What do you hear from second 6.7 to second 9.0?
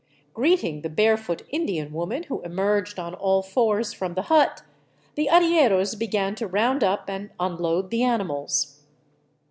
up and unload the animals.